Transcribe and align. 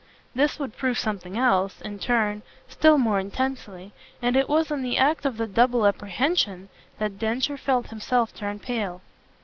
This 0.33 0.57
would 0.57 0.75
prove 0.75 0.97
something 0.97 1.37
else, 1.37 1.79
in 1.79 1.99
turn, 1.99 2.41
still 2.67 2.97
more 2.97 3.19
intensely, 3.19 3.93
and 4.19 4.35
it 4.35 4.49
was 4.49 4.71
in 4.71 4.81
the 4.81 4.97
act 4.97 5.27
of 5.27 5.37
the 5.37 5.45
double 5.45 5.85
apprehension 5.85 6.69
that 6.97 7.19
Densher 7.19 7.55
felt 7.55 7.89
himself 7.91 8.33
turn 8.33 8.57
pale. 8.57 9.01